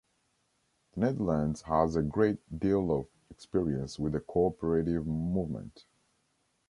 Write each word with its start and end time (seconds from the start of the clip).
The 0.95 0.99
Netherlands 1.01 1.61
has 1.67 1.95
a 1.95 2.01
great 2.01 2.57
deal 2.59 2.89
of 2.91 3.05
experience 3.29 3.99
with 3.99 4.13
the 4.13 4.19
cooperative 4.19 5.05
movement. 5.05 5.85